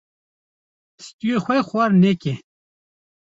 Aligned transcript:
Stûyê 1.05 1.37
xwe 1.43 1.57
xwar 1.69 1.91
neke. 2.01 2.33